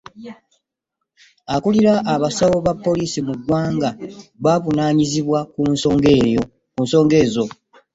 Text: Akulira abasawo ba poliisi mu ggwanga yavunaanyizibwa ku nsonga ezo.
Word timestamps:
Akulira 1.55 1.93
abasawo 2.13 2.57
ba 2.65 2.73
poliisi 2.83 3.19
mu 3.27 3.33
ggwanga 3.39 3.89
yavunaanyizibwa 4.45 5.39
ku 6.75 6.83
nsonga 6.85 7.15
ezo. 7.23 7.43